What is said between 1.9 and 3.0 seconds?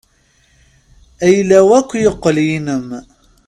yeqqel yinem.